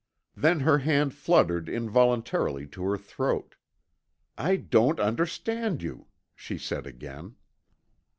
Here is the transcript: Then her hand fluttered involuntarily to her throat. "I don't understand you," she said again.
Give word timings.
Then 0.35 0.61
her 0.61 0.79
hand 0.79 1.13
fluttered 1.13 1.69
involuntarily 1.69 2.65
to 2.69 2.81
her 2.85 2.97
throat. 2.97 3.53
"I 4.35 4.55
don't 4.55 4.99
understand 4.99 5.83
you," 5.83 6.07
she 6.33 6.57
said 6.57 6.87
again. 6.87 7.35